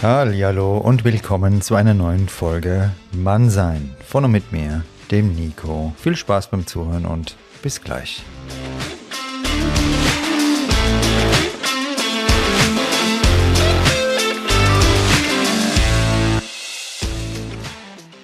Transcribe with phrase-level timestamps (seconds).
[0.00, 5.92] Hallo und willkommen zu einer neuen Folge Mannsein von und mit mir, dem Nico.
[5.98, 8.22] Viel Spaß beim Zuhören und bis gleich.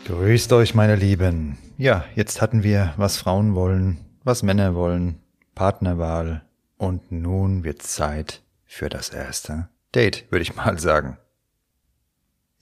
[0.06, 1.58] Grüßt euch, meine Lieben.
[1.76, 5.18] Ja, jetzt hatten wir, was Frauen wollen, was Männer wollen,
[5.56, 6.42] Partnerwahl
[6.76, 11.18] und nun wird Zeit für das erste Date, würde ich mal sagen.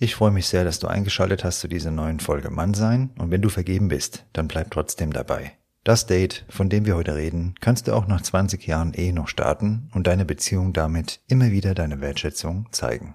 [0.03, 3.41] Ich freue mich sehr, dass du eingeschaltet hast zu dieser neuen Folge Mannsein und wenn
[3.41, 5.53] du vergeben bist, dann bleib trotzdem dabei.
[5.84, 9.28] Das Date, von dem wir heute reden, kannst du auch nach 20 Jahren Ehe noch
[9.28, 13.14] starten und deine Beziehung damit immer wieder deine Wertschätzung zeigen.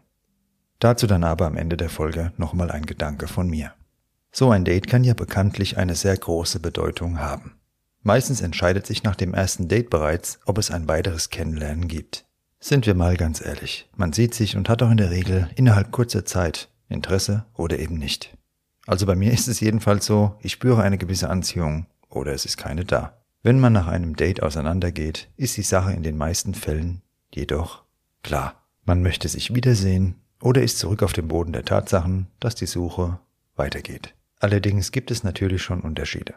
[0.79, 3.73] Dazu dann aber am Ende der Folge nochmal ein Gedanke von mir.
[4.31, 7.57] So ein Date kann ja bekanntlich eine sehr große Bedeutung haben.
[8.01, 12.23] Meistens entscheidet sich nach dem ersten Date bereits, ob es ein weiteres Kennenlernen gibt.
[12.61, 15.91] Sind wir mal ganz ehrlich, man sieht sich und hat auch in der Regel innerhalb
[15.91, 18.37] kurzer Zeit Interesse oder eben nicht.
[18.85, 22.57] Also bei mir ist es jedenfalls so, ich spüre eine gewisse Anziehung oder es ist
[22.57, 23.17] keine da.
[23.43, 27.01] Wenn man nach einem Date auseinandergeht, ist die Sache in den meisten Fällen
[27.33, 27.83] jedoch
[28.23, 28.63] klar.
[28.83, 33.19] Man möchte sich wiedersehen oder ist zurück auf dem Boden der Tatsachen, dass die Suche
[33.55, 34.15] weitergeht.
[34.39, 36.35] Allerdings gibt es natürlich schon Unterschiede.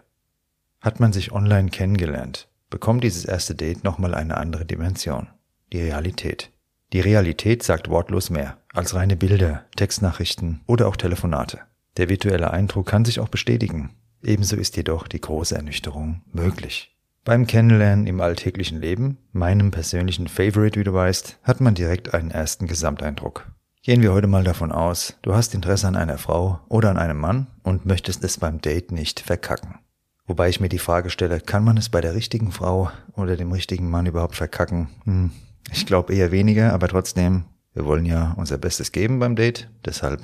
[0.81, 5.29] Hat man sich online kennengelernt, bekommt dieses erste Date nochmal eine andere Dimension,
[5.73, 6.51] die Realität.
[6.93, 11.61] Die Realität sagt wortlos mehr als reine Bilder, Textnachrichten oder auch Telefonate.
[11.97, 13.91] Der virtuelle Eindruck kann sich auch bestätigen.
[14.23, 16.97] Ebenso ist jedoch die große Ernüchterung möglich.
[17.25, 22.31] Beim Kennenlernen im alltäglichen Leben, meinem persönlichen Favorite, wie du weißt, hat man direkt einen
[22.31, 23.51] ersten Gesamteindruck.
[23.83, 27.19] Gehen wir heute mal davon aus, du hast Interesse an einer Frau oder an einem
[27.19, 29.79] Mann und möchtest es beim Date nicht verkacken.
[30.27, 33.53] Wobei ich mir die Frage stelle, kann man es bei der richtigen Frau oder dem
[33.53, 34.89] richtigen Mann überhaupt verkacken?
[35.05, 35.31] Hm,
[35.73, 37.45] ich glaube eher weniger, aber trotzdem,
[37.75, 40.23] wir wollen ja unser Bestes geben beim Date, deshalb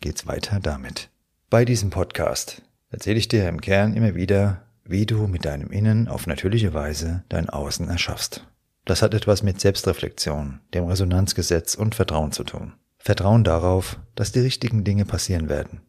[0.00, 1.10] geht's weiter damit.
[1.50, 6.08] Bei diesem Podcast erzähle ich dir im Kern immer wieder, wie du mit deinem Innen
[6.08, 8.46] auf natürliche Weise dein Außen erschaffst.
[8.84, 12.72] Das hat etwas mit Selbstreflexion, dem Resonanzgesetz und Vertrauen zu tun.
[12.98, 15.80] Vertrauen darauf, dass die richtigen Dinge passieren werden.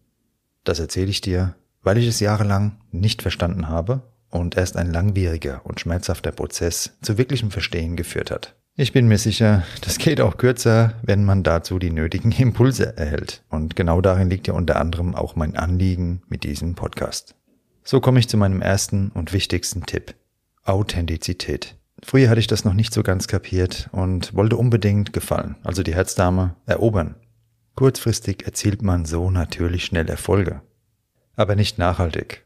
[0.64, 5.62] Das erzähle ich dir, weil ich es jahrelang nicht verstanden habe und erst ein langwieriger
[5.66, 8.56] und schmerzhafter Prozess zu wirklichem Verstehen geführt hat.
[8.78, 13.44] Ich bin mir sicher, das geht auch kürzer, wenn man dazu die nötigen Impulse erhält.
[13.50, 17.36] Und genau darin liegt ja unter anderem auch mein Anliegen mit diesem Podcast.
[17.84, 20.16] So komme ich zu meinem ersten und wichtigsten Tipp.
[20.64, 21.76] Authentizität.
[22.02, 25.94] Früher hatte ich das noch nicht so ganz kapiert und wollte unbedingt gefallen, also die
[25.94, 27.16] Herzdame, erobern.
[27.76, 30.62] Kurzfristig erzielt man so natürlich schnell Erfolge.
[31.36, 32.46] Aber nicht nachhaltig.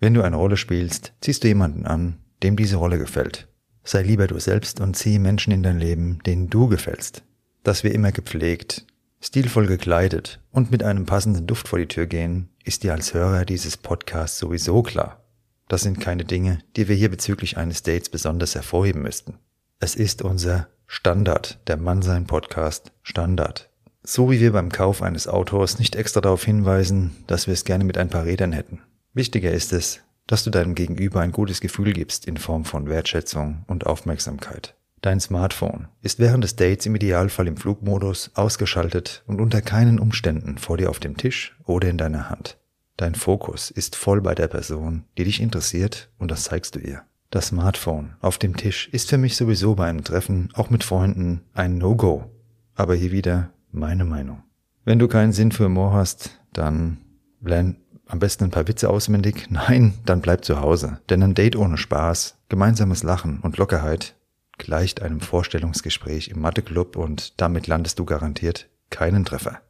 [0.00, 3.48] Wenn du eine Rolle spielst, ziehst du jemanden an, dem diese Rolle gefällt.
[3.84, 7.22] Sei lieber du selbst und zieh Menschen in dein Leben, denen du gefällst.
[7.62, 8.86] Dass wir immer gepflegt,
[9.20, 13.44] stilvoll gekleidet und mit einem passenden Duft vor die Tür gehen, ist dir als Hörer
[13.44, 15.22] dieses Podcasts sowieso klar.
[15.68, 19.38] Das sind keine Dinge, die wir hier bezüglich eines Dates besonders hervorheben müssten.
[19.80, 23.70] Es ist unser Standard, der Mannsein Podcast Standard.
[24.02, 27.84] So wie wir beim Kauf eines Autos nicht extra darauf hinweisen, dass wir es gerne
[27.84, 28.80] mit ein paar Rädern hätten.
[29.14, 33.64] Wichtiger ist es, dass du deinem Gegenüber ein gutes Gefühl gibst in Form von Wertschätzung
[33.66, 34.74] und Aufmerksamkeit.
[35.02, 40.56] Dein Smartphone ist während des Dates im Idealfall im Flugmodus ausgeschaltet und unter keinen Umständen
[40.56, 42.56] vor dir auf dem Tisch oder in deiner Hand.
[42.96, 47.02] Dein Fokus ist voll bei der Person, die dich interessiert und das zeigst du ihr.
[47.30, 51.42] Das Smartphone auf dem Tisch ist für mich sowieso bei einem Treffen, auch mit Freunden,
[51.52, 52.30] ein No-Go.
[52.74, 54.42] Aber hier wieder meine Meinung.
[54.84, 56.98] Wenn du keinen Sinn für Humor hast, dann
[57.42, 59.46] lern am besten ein paar Witze auswendig?
[59.50, 61.00] Nein, dann bleib zu Hause.
[61.08, 64.14] Denn ein Date ohne Spaß, gemeinsames Lachen und Lockerheit
[64.58, 69.60] gleicht einem Vorstellungsgespräch im Matheclub und damit landest du garantiert keinen Treffer.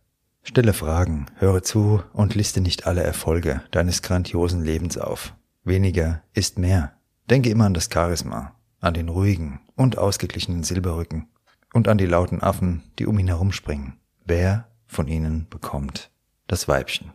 [0.42, 5.34] Stelle Fragen, höre zu und liste nicht alle Erfolge deines grandiosen Lebens auf.
[5.64, 6.92] Weniger ist mehr.
[7.30, 11.28] Denke immer an das Charisma, an den ruhigen und ausgeglichenen Silberrücken
[11.72, 13.94] und an die lauten Affen, die um ihn herumspringen.
[14.26, 16.10] Wer von ihnen bekommt
[16.46, 17.12] das Weibchen?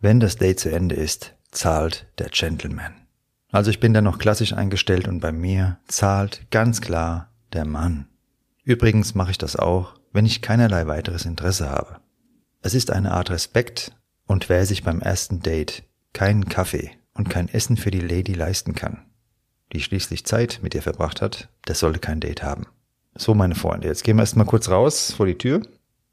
[0.00, 2.94] Wenn das Date zu Ende ist, zahlt der Gentleman.
[3.50, 8.06] Also ich bin da noch klassisch eingestellt und bei mir zahlt ganz klar der Mann.
[8.64, 12.00] Übrigens mache ich das auch, wenn ich keinerlei weiteres Interesse habe.
[12.62, 13.92] Es ist eine Art Respekt
[14.26, 15.82] und wer sich beim ersten Date
[16.12, 19.04] keinen Kaffee und kein Essen für die Lady leisten kann,
[19.72, 22.66] die schließlich Zeit mit ihr verbracht hat, der sollte kein Date haben.
[23.16, 25.62] So, meine Freunde, jetzt gehen wir erstmal kurz raus vor die Tür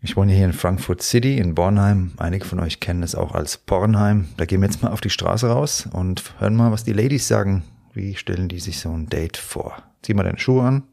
[0.06, 2.12] ich wohne hier in Frankfurt City in Bornheim.
[2.18, 4.28] Einige von euch kennen es auch als Bornheim.
[4.38, 7.28] Da gehen wir jetzt mal auf die Straße raus und hören mal, was die Ladies
[7.28, 7.64] sagen.
[7.92, 9.82] Wie stellen die sich so ein Date vor?
[10.04, 10.84] Zieh mal deine Schuhe an.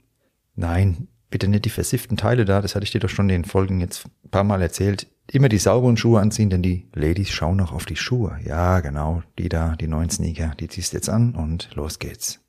[0.54, 2.62] Nein, bitte nicht die versifften Teile da.
[2.62, 5.08] Das hatte ich dir doch schon in den Folgen jetzt ein paar Mal erzählt.
[5.30, 8.38] Immer die sauberen Schuhe anziehen, denn die Ladies schauen auch auf die Schuhe.
[8.44, 9.22] Ja, genau.
[9.38, 12.41] Die da, die neuen Sneaker, die ziehst du jetzt an und los geht's.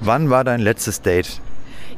[0.00, 1.40] Wann war dein letztes Date?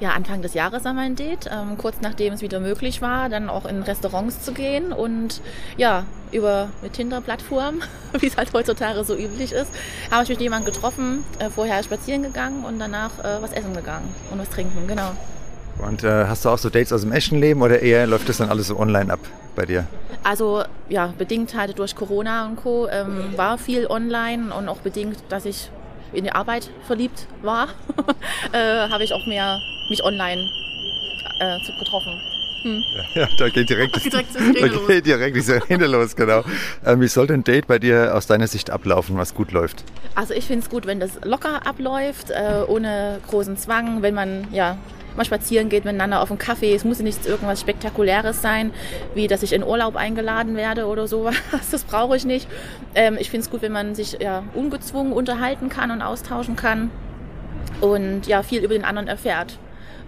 [0.01, 3.49] ja, Anfang des Jahres war mein Date, ähm, kurz nachdem es wieder möglich war, dann
[3.49, 5.41] auch in Restaurants zu gehen und
[5.77, 7.81] ja, über eine Tinder-Plattform,
[8.21, 9.71] wie es halt heutzutage so üblich ist,
[10.11, 14.09] habe ich mit jemandem getroffen, äh, vorher spazieren gegangen und danach äh, was essen gegangen
[14.31, 15.13] und was trinken, genau.
[15.79, 18.39] Und äh, hast du auch so Dates aus dem echten Leben oder eher läuft das
[18.39, 19.21] dann alles so online ab
[19.55, 19.87] bei dir?
[20.25, 22.89] Also ja, bedingt halt durch Corona und Co.
[22.89, 25.71] Ähm, war viel online und auch bedingt, dass ich
[26.13, 27.69] in die Arbeit verliebt war,
[28.53, 30.51] äh, habe ich auch mehr mich online
[31.41, 32.21] äh, getroffen.
[32.63, 32.85] Hm.
[33.15, 36.43] Ja, da geht direkt, direkt da geht direkt diese Rede los, genau.
[36.85, 39.85] Ähm, wie soll denn ein Date bei dir aus deiner Sicht ablaufen, was gut läuft?
[40.15, 44.49] Also ich finde es gut, wenn das locker abläuft, äh, ohne großen Zwang, wenn man
[44.53, 44.79] ja
[45.17, 46.75] mal spazieren geht miteinander auf einen Kaffee.
[46.75, 48.73] Es muss nicht irgendwas Spektakuläres sein,
[49.15, 51.35] wie dass ich in Urlaub eingeladen werde oder sowas.
[51.71, 52.49] Das brauche ich nicht.
[52.95, 56.91] Ähm, ich finde es gut, wenn man sich ja ungezwungen unterhalten kann und austauschen kann
[57.81, 59.59] und ja viel über den anderen erfährt.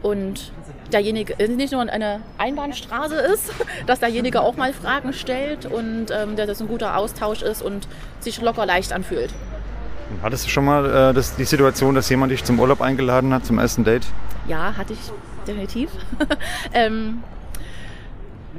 [0.03, 0.53] Und
[0.93, 3.53] derjenige nicht nur eine Einbahnstraße ist,
[3.87, 7.89] dass derjenige auch mal Fragen stellt und ähm, dass das ein guter Austausch ist und
[8.21, 9.31] sich locker leicht anfühlt.
[10.23, 13.47] Hattest du schon mal äh, das, die Situation, dass jemand dich zum Urlaub eingeladen hat,
[13.47, 14.07] zum ersten Date?
[14.47, 14.99] Ja, hatte ich
[15.47, 15.91] definitiv.
[16.73, 17.23] ähm,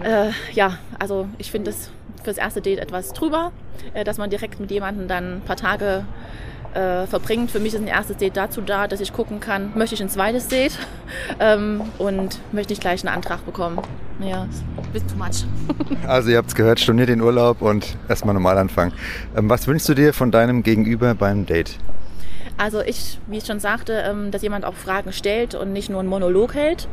[0.03, 1.89] äh, ja, also ich finde es
[2.23, 3.51] fürs erste Date etwas drüber,
[3.93, 6.05] äh, dass man direkt mit jemandem dann ein paar Tage
[6.73, 7.51] äh, verbringt.
[7.51, 10.09] Für mich ist ein erstes Date dazu da, dass ich gucken kann, möchte ich ein
[10.09, 10.77] zweites Date
[11.39, 13.79] ähm, und möchte ich gleich einen Antrag bekommen.
[14.19, 14.47] Ja,
[14.91, 15.45] bit too much.
[16.07, 18.93] also ihr habt es gehört, storniert den Urlaub und erstmal normal anfangen.
[19.35, 21.77] Ähm, was wünschst du dir von deinem Gegenüber beim Date?
[22.57, 26.01] Also ich, wie ich schon sagte, ähm, dass jemand auch Fragen stellt und nicht nur
[26.01, 26.87] einen Monolog hält.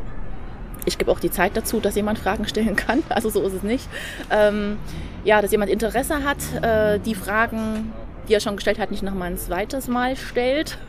[0.84, 3.02] Ich gebe auch die Zeit dazu, dass jemand Fragen stellen kann.
[3.08, 3.88] Also so ist es nicht.
[4.30, 4.78] Ähm,
[5.24, 7.92] ja, dass jemand Interesse hat, äh, die Fragen
[8.28, 10.78] die er schon gestellt hat, nicht nochmal ein zweites Mal stellt.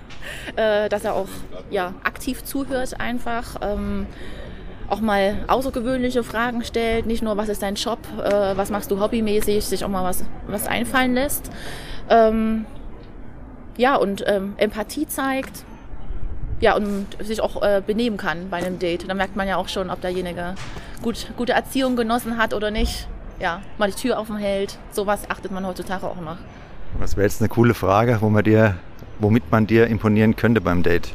[0.58, 1.30] Äh, dass er auch
[1.70, 3.56] ja, aktiv zuhört einfach.
[3.62, 4.08] Ähm,
[4.90, 9.00] auch mal außergewöhnliche Fragen stellt, nicht nur, was ist dein Job, äh, was machst du
[9.00, 11.52] hobbymäßig, sich auch mal was, was einfallen lässt.
[12.10, 12.66] Ähm,
[13.76, 15.64] ja, und ähm, Empathie zeigt.
[16.60, 19.08] Ja, und sich auch äh, benehmen kann bei einem Date.
[19.08, 20.56] Da merkt man ja auch schon, ob derjenige
[21.04, 23.08] gut, gute Erziehung genossen hat oder nicht.
[23.40, 24.80] Ja, mal die Tür offen hält.
[24.92, 26.38] Sowas achtet man heutzutage auch noch.
[26.98, 31.14] Was wäre jetzt eine coole Frage, womit man dir imponieren könnte beim Date?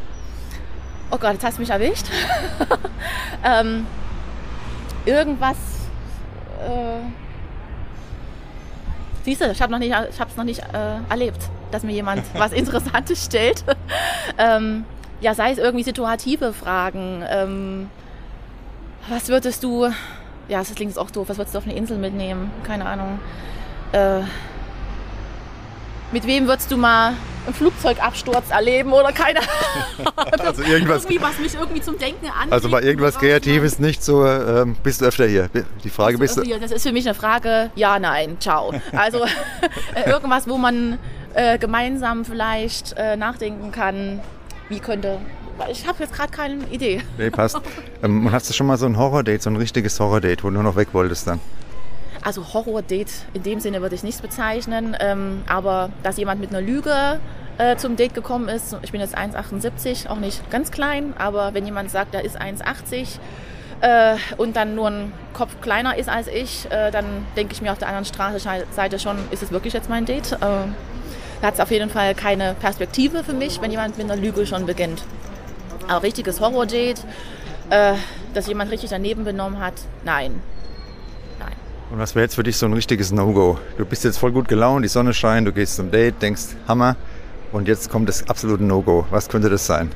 [1.15, 2.07] Oh Gott, jetzt hast du mich erwischt.
[3.45, 3.87] ähm,
[5.05, 5.59] irgendwas.
[6.67, 7.03] Äh,
[9.23, 11.39] Siehst du, ich habe es noch nicht äh, erlebt,
[11.71, 13.63] dass mir jemand was Interessantes stellt.
[14.39, 14.85] ähm,
[15.21, 17.23] ja, sei es irgendwie situative Fragen.
[17.29, 17.91] Ähm,
[19.11, 19.85] was würdest du,
[20.49, 22.51] ja, das klingt jetzt auch doof, was würdest du auf eine Insel mitnehmen?
[22.65, 23.19] Keine Ahnung.
[23.93, 24.21] Äh,
[26.11, 27.13] mit wem würdest du mal
[27.47, 29.41] einen Flugzeugabsturz erleben oder keine
[30.39, 32.53] also irgendwas, irgendwie, was mich irgendwie zum Denken anregt.
[32.53, 35.49] Also mal irgendwas Kreatives nicht so, ähm, bist du öfter hier?
[35.83, 36.43] Die Frage bist du...
[36.59, 38.73] Das ist für mich eine Frage, ja, nein, ciao.
[38.93, 39.25] Also
[39.95, 40.99] äh, irgendwas, wo man
[41.35, 44.21] äh, gemeinsam vielleicht äh, nachdenken kann,
[44.69, 45.19] wie könnte...
[45.71, 47.03] Ich habe jetzt gerade keine Idee.
[47.19, 47.61] Nee, passt.
[48.03, 50.63] ähm, hast du schon mal so ein Horror-Date, so ein richtiges Horror-Date, wo du nur
[50.63, 51.41] noch weg wolltest dann?
[52.23, 56.61] Also Horror-Date in dem Sinne würde ich nichts bezeichnen, ähm, aber dass jemand mit einer
[56.61, 57.19] Lüge
[57.59, 61.65] äh, zum Date gekommen ist, ich bin jetzt 1,78, auch nicht ganz klein, aber wenn
[61.65, 63.19] jemand sagt, er ist 1,80,
[63.83, 67.05] äh, und dann nur ein Kopf kleiner ist als ich, äh, dann
[67.37, 70.33] denke ich mir auf der anderen Straßenseite schon, ist es wirklich jetzt mein Date?
[70.33, 74.21] Äh, da hat es auf jeden Fall keine Perspektive für mich, wenn jemand mit einer
[74.21, 75.03] Lüge schon beginnt.
[75.89, 77.05] Aber richtiges Horror-Date,
[77.71, 77.95] äh,
[78.35, 79.75] dass jemand richtig daneben benommen hat.
[80.05, 80.41] Nein.
[81.93, 83.59] Und was wäre jetzt für dich so ein richtiges No-Go?
[83.77, 86.97] Du bist jetzt voll gut gelaunt, die Sonne scheint, du gehst zum Date, denkst, Hammer,
[87.53, 89.05] und jetzt kommt das absolute No-Go.
[89.11, 89.91] Was könnte das sein?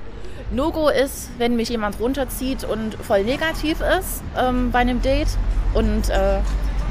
[0.50, 5.28] No-Go ist, wenn mich jemand runterzieht und voll negativ ist ähm, bei einem Date
[5.72, 6.40] und äh,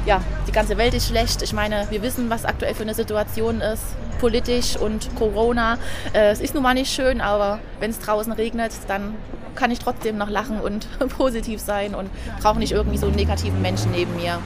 [0.06, 1.40] ja, die ganze Welt ist schlecht.
[1.40, 3.84] Ich meine, wir wissen, was aktuell für eine Situation ist,
[4.18, 5.78] politisch und Corona.
[6.14, 9.14] Äh, es ist nun mal nicht schön, aber wenn es draußen regnet, dann
[9.54, 12.10] kann ich trotzdem noch lachen und positiv sein und
[12.42, 14.40] brauche nicht irgendwie so einen negativen Menschen neben mir.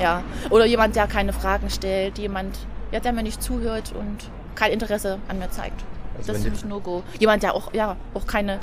[0.00, 0.22] Ja.
[0.50, 2.58] Oder jemand, der keine Fragen stellt, jemand,
[2.90, 5.84] ja, der mir nicht zuhört und kein Interesse an mir zeigt.
[6.18, 7.02] Also das ist für No-Go.
[7.18, 8.58] Jemand, der auch, ja, auch keine,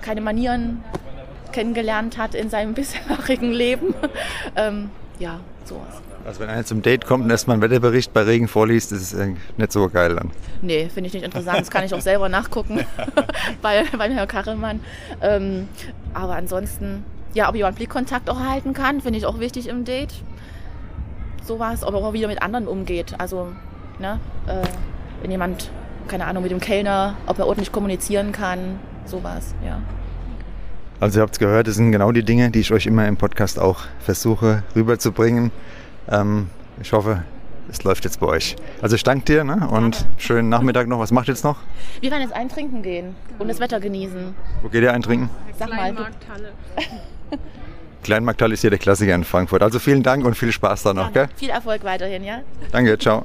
[0.00, 0.82] keine Manieren
[1.52, 3.94] kennengelernt hat in seinem bisherigen Leben.
[4.56, 6.00] ähm, ja, sowas.
[6.24, 9.28] Also wenn einer zum Date kommt und erstmal einen Wetterbericht bei Regen vorliest, ist es
[9.56, 10.30] nicht so geil dann.
[10.60, 11.60] Nee, finde ich nicht interessant.
[11.60, 12.86] Das kann ich auch selber nachgucken
[13.62, 14.80] bei, bei Herrn Karremann.
[15.20, 15.68] Ähm,
[16.14, 20.14] aber ansonsten, ja, ob jemand Blickkontakt auch halten kann, finde ich auch wichtig im Date.
[21.44, 23.14] Sowas, ob er auch wieder mit anderen umgeht.
[23.18, 23.48] Also,
[23.98, 24.66] ne, äh,
[25.20, 25.70] wenn jemand
[26.08, 29.80] keine Ahnung, mit dem Kellner, ob er ordentlich kommunizieren kann, sowas, ja.
[31.00, 33.16] Also ihr habt es gehört, das sind genau die Dinge, die ich euch immer im
[33.16, 35.50] Podcast auch versuche rüberzubringen.
[36.08, 36.48] Ähm,
[36.80, 37.24] ich hoffe,
[37.68, 38.56] es läuft jetzt bei euch.
[38.80, 39.68] Also ich danke dir ne?
[39.68, 40.06] und ja.
[40.18, 41.00] schönen Nachmittag noch.
[41.00, 41.58] Was macht ihr jetzt noch?
[42.00, 44.34] Wir werden jetzt eintrinken gehen und das Wetter genießen.
[44.62, 45.28] Wo geht ihr eintrinken?
[45.58, 45.76] Sag mal.
[45.76, 46.52] Kleinmarkthalle.
[48.02, 49.62] Kleinmarkthalle ist hier der Klassiker in Frankfurt.
[49.62, 51.12] Also vielen Dank und viel Spaß da noch.
[51.12, 51.28] Gell?
[51.36, 52.40] Viel Erfolg weiterhin, ja?
[52.70, 53.24] Danke, ciao.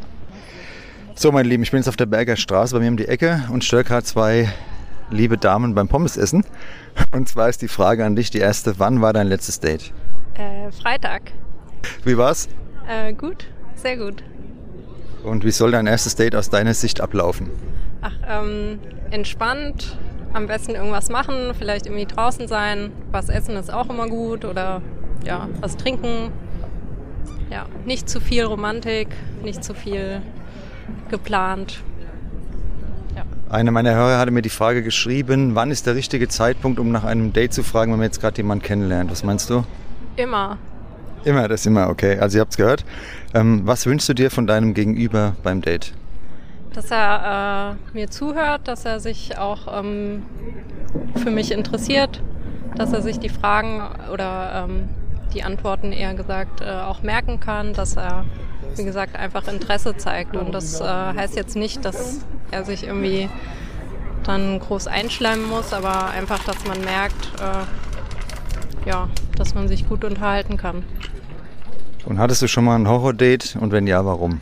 [1.16, 3.44] So, meine Lieben, ich bin jetzt auf der Berger Straße bei mir um die Ecke
[3.52, 4.54] und stelle gerade zwei
[5.10, 6.46] liebe Damen beim Pommesessen.
[7.12, 9.94] Und zwar ist die Frage an dich, die erste, wann war dein letztes Date?
[10.36, 11.32] Äh, Freitag.
[12.04, 12.48] Wie war's?
[12.88, 14.24] Äh, gut, sehr gut.
[15.24, 17.50] Und wie soll dein erstes Date aus deiner Sicht ablaufen?
[18.02, 18.80] Ach, ähm,
[19.10, 19.98] entspannt,
[20.38, 24.82] am besten irgendwas machen, vielleicht irgendwie draußen sein, was essen ist auch immer gut oder
[25.26, 26.32] ja, was trinken.
[27.52, 29.10] Ja, nicht zu viel Romantik,
[29.44, 30.22] nicht zu viel
[31.10, 31.82] geplant.
[33.16, 33.24] Ja.
[33.50, 37.04] Eine meiner Hörer hatte mir die Frage geschrieben, wann ist der richtige Zeitpunkt, um nach
[37.04, 39.10] einem Date zu fragen, wenn man jetzt gerade jemanden kennenlernt?
[39.10, 39.64] Was meinst du?
[40.18, 40.58] Immer.
[41.24, 42.20] Immer, das ist immer, okay.
[42.20, 42.86] Also ihr habt es gehört.
[43.34, 45.94] Ähm, was wünschst du dir von deinem Gegenüber beim Date?
[46.74, 50.26] Dass er äh, mir zuhört, dass er sich auch ähm,
[51.16, 52.22] für mich interessiert,
[52.76, 53.82] dass er sich die Fragen
[54.14, 54.90] oder ähm,
[55.34, 58.26] die Antworten eher gesagt äh, auch merken kann, dass er
[58.76, 60.36] wie gesagt, einfach Interesse zeigt.
[60.36, 62.20] Und das äh, heißt jetzt nicht, dass
[62.52, 63.30] er sich irgendwie
[64.24, 70.04] dann groß einschleimen muss, aber einfach, dass man merkt, äh, ja, dass man sich gut
[70.04, 70.84] unterhalten kann.
[72.06, 74.42] Und hattest du schon mal ein Horror-Date und wenn ja, warum?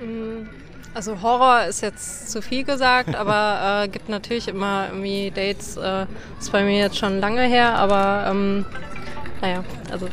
[0.00, 0.48] Mm,
[0.96, 5.76] also Horror ist jetzt zu viel gesagt, aber äh, gibt natürlich immer irgendwie Dates.
[5.76, 6.06] Äh,
[6.38, 8.64] ist bei mir jetzt schon lange her, aber ähm,
[9.42, 10.08] naja, also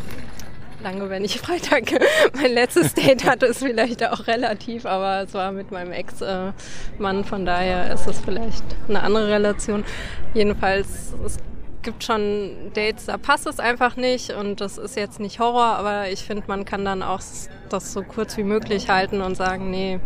[0.83, 1.83] lange, wenn ich Freitag
[2.35, 7.45] mein letztes Date hatte, ist vielleicht auch relativ, aber es war mit meinem Ex-Mann, von
[7.45, 9.85] daher ist es vielleicht eine andere Relation.
[10.33, 11.37] Jedenfalls, es
[11.81, 16.09] gibt schon Dates, da passt es einfach nicht und das ist jetzt nicht Horror, aber
[16.09, 17.21] ich finde, man kann dann auch
[17.69, 19.99] das so kurz wie möglich halten und sagen, nee, äh,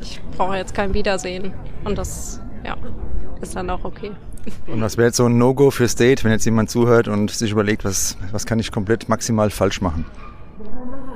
[0.00, 1.52] ich brauche jetzt kein Wiedersehen
[1.84, 2.76] und das, ja,
[3.40, 4.12] ist dann auch okay.
[4.66, 7.52] Und was wäre jetzt so ein No-Go fürs Date, wenn jetzt jemand zuhört und sich
[7.52, 10.04] überlegt, was, was kann ich komplett maximal falsch machen?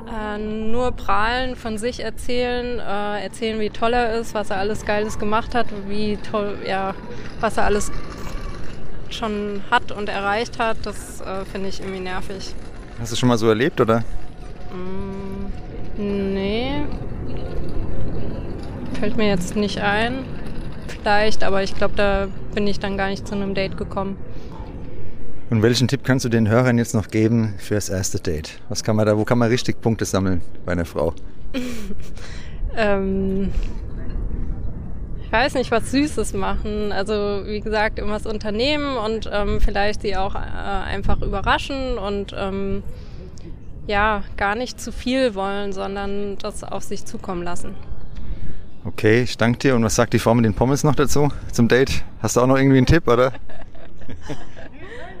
[0.07, 4.85] Äh, nur prahlen, von sich erzählen, äh, erzählen, wie toll er ist, was er alles
[4.85, 6.93] Geiles gemacht hat, wie toll, ja,
[7.41, 7.91] was er alles
[9.09, 12.53] schon hat und erreicht hat, das äh, finde ich irgendwie nervig.
[12.99, 14.03] Hast du schon mal so erlebt, oder?
[14.71, 16.83] Mm, nee.
[18.99, 20.25] Fällt mir jetzt nicht ein
[21.07, 24.17] vielleicht, aber ich glaube, da bin ich dann gar nicht zu einem Date gekommen.
[25.49, 28.59] Und welchen Tipp kannst du den Hörern jetzt noch geben für das erste Date?
[28.67, 31.13] Was kann man da, wo kann man richtig Punkte sammeln bei einer Frau?
[32.75, 33.53] ähm,
[35.23, 36.91] ich weiß nicht, was Süßes machen.
[36.91, 42.83] Also wie gesagt, irgendwas unternehmen und ähm, vielleicht sie auch äh, einfach überraschen und ähm,
[43.87, 47.75] ja, gar nicht zu viel wollen, sondern das auf sich zukommen lassen.
[48.87, 49.75] Okay, ich danke dir.
[49.75, 52.03] Und was sagt die Frau mit den Pommes noch dazu zum Date?
[52.21, 53.33] Hast du auch noch irgendwie einen Tipp, oder?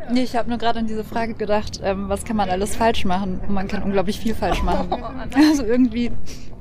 [0.09, 3.03] Nee, ich habe nur gerade an diese Frage gedacht, ähm, was kann man alles falsch
[3.03, 3.41] machen?
[3.45, 4.87] Und man kann unglaublich viel falsch machen.
[5.35, 6.13] Also irgendwie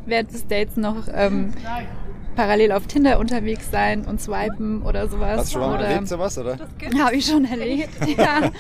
[0.05, 1.53] während des Dates noch ähm,
[2.37, 5.39] parallel auf Tinder unterwegs sein und swipen oder sowas.
[5.39, 6.57] Hast du schon mal oder, erlebt sowas, oder?
[7.03, 8.51] Habe ich schon erlebt, ja.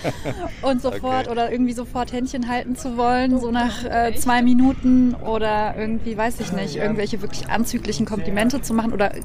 [0.62, 1.30] Und sofort Okay.
[1.30, 6.40] oder irgendwie sofort Händchen halten zu wollen, so nach äh, zwei Minuten oder irgendwie, weiß
[6.40, 9.20] ich nicht, irgendwelche wirklich anzüglichen Komplimente zu machen oder äh,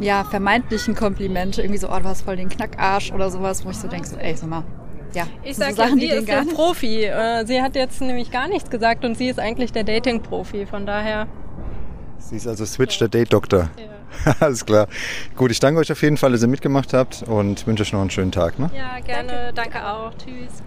[0.00, 3.78] ja, vermeintlichen Komplimente, irgendwie so, oh, du hast voll den Knackarsch oder sowas, wo ich
[3.78, 4.64] so denke, so, ey, sag mal,
[5.14, 6.42] ja, Ich so sag ja, sie ist der.
[6.42, 7.04] Profi.
[7.04, 10.66] Äh, Sie hat jetzt nämlich gar nichts gesagt und sie ist eigentlich der Dating-Profi.
[10.66, 11.28] Von daher.
[12.24, 13.68] Sie ist also Switch der Date-Doktor.
[14.40, 14.88] Alles klar.
[15.36, 18.00] Gut, ich danke euch auf jeden Fall, dass ihr mitgemacht habt und wünsche euch noch
[18.00, 18.58] einen schönen Tag.
[18.58, 18.70] Ne?
[18.74, 19.52] Ja, gerne.
[19.54, 20.10] Danke, auch.
[20.16, 20.62] Tschüss.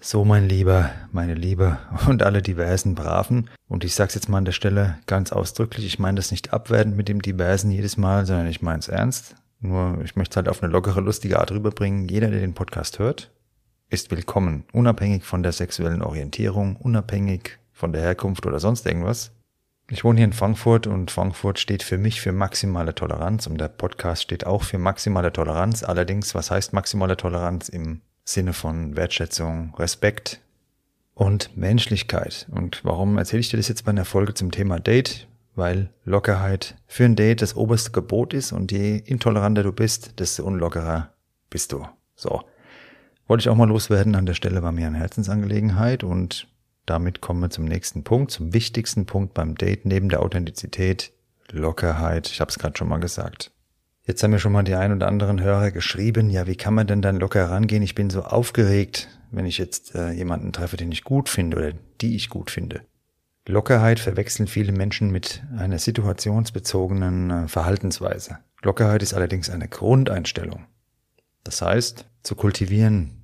[0.00, 1.78] So, mein Lieber, meine Liebe
[2.08, 3.48] und alle diversen Braven.
[3.68, 6.96] Und ich sag's jetzt mal an der Stelle ganz ausdrücklich, ich meine das nicht abwertend
[6.96, 9.36] mit dem Diversen jedes Mal, sondern ich meine es ernst.
[9.60, 12.08] Nur ich möchte es halt auf eine lockere, lustige Art rüberbringen.
[12.08, 13.30] Jeder, der den Podcast hört,
[13.88, 19.30] ist willkommen, unabhängig von der sexuellen Orientierung, unabhängig von der Herkunft oder sonst irgendwas.
[19.90, 23.68] Ich wohne hier in Frankfurt und Frankfurt steht für mich für maximale Toleranz und der
[23.68, 25.82] Podcast steht auch für maximale Toleranz.
[25.82, 30.42] Allerdings, was heißt maximale Toleranz im Sinne von Wertschätzung, Respekt
[31.14, 32.46] und Menschlichkeit?
[32.50, 35.26] Und warum erzähle ich dir das jetzt bei einer Folge zum Thema Date?
[35.54, 40.44] Weil Lockerheit für ein Date das oberste Gebot ist und je intoleranter du bist, desto
[40.44, 41.14] unlockerer
[41.48, 41.86] bist du.
[42.14, 42.42] So.
[43.26, 44.16] Wollte ich auch mal loswerden.
[44.16, 46.46] An der Stelle war mir eine Herzensangelegenheit und
[46.90, 51.12] damit kommen wir zum nächsten Punkt, zum wichtigsten Punkt beim Date neben der Authentizität,
[51.50, 52.28] Lockerheit.
[52.28, 53.52] Ich habe es gerade schon mal gesagt.
[54.04, 56.86] Jetzt haben mir schon mal die ein oder anderen Hörer geschrieben, ja, wie kann man
[56.86, 57.82] denn dann locker rangehen?
[57.82, 61.72] Ich bin so aufgeregt, wenn ich jetzt äh, jemanden treffe, den ich gut finde oder
[62.00, 62.80] die ich gut finde.
[63.46, 68.38] Lockerheit verwechseln viele Menschen mit einer situationsbezogenen äh, Verhaltensweise.
[68.62, 70.64] Lockerheit ist allerdings eine Grundeinstellung.
[71.44, 73.17] Das heißt, zu kultivieren,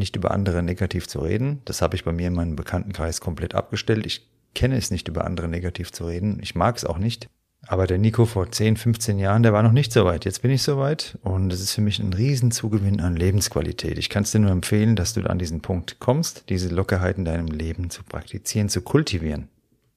[0.00, 1.62] nicht über andere negativ zu reden.
[1.66, 4.04] Das habe ich bei mir in meinem Bekanntenkreis komplett abgestellt.
[4.04, 6.40] Ich kenne es nicht, über andere negativ zu reden.
[6.42, 7.28] Ich mag es auch nicht.
[7.66, 10.24] Aber der Nico vor 10, 15 Jahren, der war noch nicht so weit.
[10.24, 13.98] Jetzt bin ich so weit und es ist für mich ein Riesenzugewinn an Lebensqualität.
[13.98, 17.26] Ich kann es dir nur empfehlen, dass du an diesen Punkt kommst, diese Lockerheit in
[17.26, 19.48] deinem Leben zu praktizieren, zu kultivieren.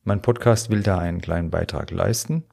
[0.04, 2.44] Mein Podcast will da einen kleinen Beitrag leisten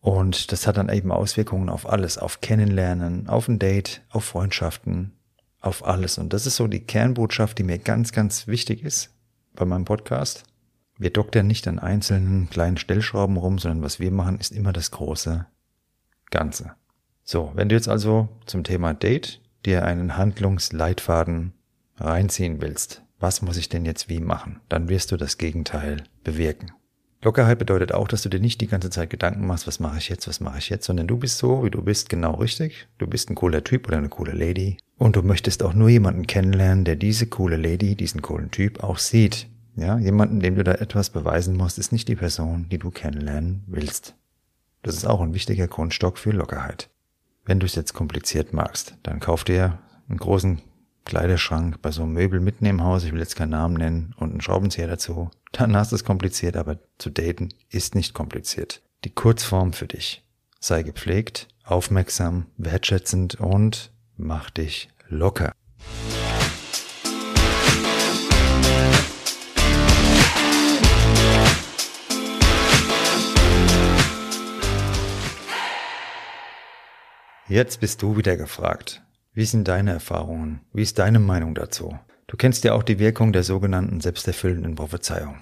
[0.00, 5.12] und das hat dann eben Auswirkungen auf alles, auf Kennenlernen, auf ein Date, auf Freundschaften,
[5.62, 6.18] auf alles.
[6.18, 9.14] Und das ist so die Kernbotschaft, die mir ganz, ganz wichtig ist
[9.54, 10.44] bei meinem Podcast.
[10.98, 14.90] Wir doktern nicht an einzelnen kleinen Stellschrauben rum, sondern was wir machen, ist immer das
[14.90, 15.46] große
[16.30, 16.72] Ganze.
[17.24, 21.54] So, wenn du jetzt also zum Thema Date dir einen Handlungsleitfaden
[21.96, 26.72] reinziehen willst, was muss ich denn jetzt wie machen, dann wirst du das Gegenteil bewirken.
[27.24, 30.08] Lockerheit bedeutet auch, dass du dir nicht die ganze Zeit Gedanken machst, was mache ich
[30.08, 32.88] jetzt, was mache ich jetzt, sondern du bist so, wie du bist, genau richtig.
[32.98, 34.76] Du bist ein cooler Typ oder eine coole Lady.
[34.98, 38.98] Und du möchtest auch nur jemanden kennenlernen, der diese coole Lady, diesen coolen Typ auch
[38.98, 39.48] sieht.
[39.76, 43.62] Ja, jemanden, dem du da etwas beweisen musst, ist nicht die Person, die du kennenlernen
[43.68, 44.14] willst.
[44.82, 46.90] Das ist auch ein wichtiger Grundstock für Lockerheit.
[47.44, 50.60] Wenn du es jetzt kompliziert magst, dann kauf dir einen großen
[51.04, 54.30] Kleiderschrank bei so einem Möbel mitten im Haus, ich will jetzt keinen Namen nennen, und
[54.30, 55.30] einen Schraubenzieher dazu.
[55.52, 58.82] Dann hast du es kompliziert, aber zu daten ist nicht kompliziert.
[59.04, 60.24] Die Kurzform für dich.
[60.60, 65.52] Sei gepflegt, aufmerksam, wertschätzend und mach dich locker.
[77.48, 79.02] Jetzt bist du wieder gefragt.
[79.34, 80.60] Wie sind deine Erfahrungen?
[80.74, 81.98] Wie ist deine Meinung dazu?
[82.26, 85.36] Du kennst ja auch die Wirkung der sogenannten selbsterfüllenden Prophezeiung.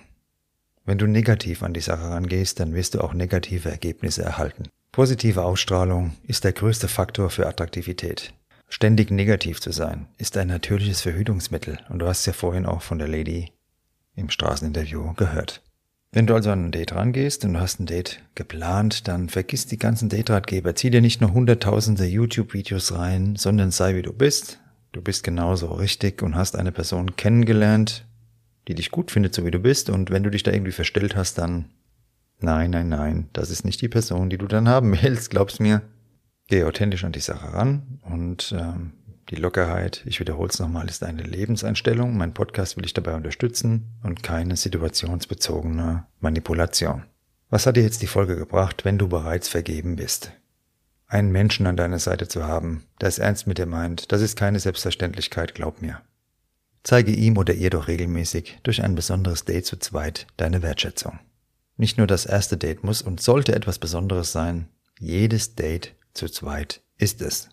[0.85, 4.68] Wenn du negativ an die Sache rangehst, dann wirst du auch negative Ergebnisse erhalten.
[4.92, 8.33] Positive Ausstrahlung ist der größte Faktor für Attraktivität.
[8.68, 13.00] Ständig negativ zu sein ist ein natürliches Verhütungsmittel und du hast ja vorhin auch von
[13.00, 13.53] der Lady
[14.14, 15.62] im Straßeninterview gehört.
[16.12, 19.66] Wenn du also an ein Date rangehst und du hast ein Date geplant, dann vergiss
[19.66, 20.75] die ganzen Date-Ratgeber.
[20.75, 24.59] Zieh dir nicht nur hunderttausende YouTube-Videos rein, sondern sei wie du bist.
[24.90, 28.07] Du bist genauso richtig und hast eine Person kennengelernt,
[28.66, 29.88] die dich gut findet, so wie du bist.
[29.88, 31.66] Und wenn du dich da irgendwie verstellt hast, dann
[32.40, 35.83] nein, nein, nein, das ist nicht die Person, die du dann haben willst, glaub's mir.
[36.49, 38.94] Geh authentisch an die Sache ran und ähm,
[39.30, 42.16] die Lockerheit, ich wiederhole es nochmal, ist eine Lebenseinstellung.
[42.16, 47.04] Mein Podcast will dich dabei unterstützen und keine situationsbezogene Manipulation.
[47.48, 50.32] Was hat dir jetzt die Folge gebracht, wenn du bereits vergeben bist?
[51.06, 54.36] Einen Menschen an deiner Seite zu haben, der es ernst mit dir meint, das ist
[54.36, 56.00] keine Selbstverständlichkeit, glaub mir.
[56.82, 61.18] Zeige ihm oder ihr doch regelmäßig durch ein besonderes Date zu zweit deine Wertschätzung.
[61.76, 66.82] Nicht nur das erste Date muss und sollte etwas Besonderes sein, jedes Date zu zweit
[66.96, 67.48] ist es.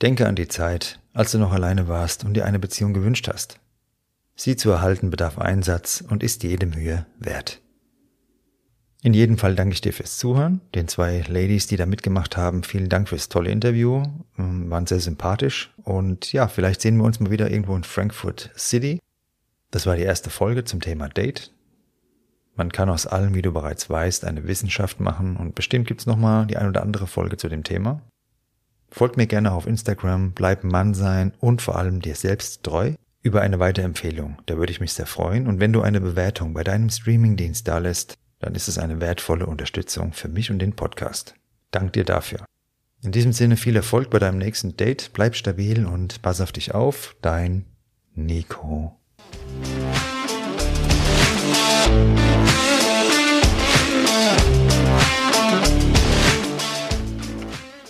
[0.00, 3.58] Denke an die Zeit, als du noch alleine warst und dir eine Beziehung gewünscht hast.
[4.34, 7.60] Sie zu erhalten bedarf Einsatz und ist jede Mühe wert.
[9.04, 10.60] In jedem Fall danke ich dir fürs Zuhören.
[10.76, 14.04] Den zwei Ladies, die da mitgemacht haben, vielen Dank fürs tolle Interview.
[14.38, 15.74] Ähm, waren sehr sympathisch.
[15.82, 19.00] Und ja, vielleicht sehen wir uns mal wieder irgendwo in Frankfurt City.
[19.72, 21.52] Das war die erste Folge zum Thema Date.
[22.54, 26.16] Man kann aus allem, wie du bereits weißt, eine Wissenschaft machen und bestimmt gibt's noch
[26.16, 28.02] mal die ein oder andere Folge zu dem Thema.
[28.92, 33.40] Folgt mir gerne auf Instagram, bleib Mann sein und vor allem dir selbst treu über
[33.40, 34.36] eine Weiterempfehlung.
[34.44, 35.46] Da würde ich mich sehr freuen.
[35.46, 39.46] Und wenn du eine Bewertung bei deinem Streamingdienst da lässt, dann ist es eine wertvolle
[39.46, 41.34] Unterstützung für mich und den Podcast.
[41.70, 42.44] Dank dir dafür.
[43.02, 46.74] In diesem Sinne viel Erfolg bei deinem nächsten Date, bleib stabil und pass auf dich
[46.74, 47.64] auf, dein
[48.14, 48.98] Nico.